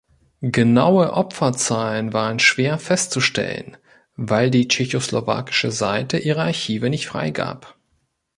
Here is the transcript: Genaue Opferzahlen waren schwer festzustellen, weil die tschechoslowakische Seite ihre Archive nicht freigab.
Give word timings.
Genaue 0.41 1.13
Opferzahlen 1.13 2.11
waren 2.11 2.39
schwer 2.39 2.79
festzustellen, 2.79 3.77
weil 4.15 4.49
die 4.49 4.67
tschechoslowakische 4.67 5.69
Seite 5.71 6.17
ihre 6.17 6.41
Archive 6.41 6.89
nicht 6.89 7.05
freigab. 7.05 7.77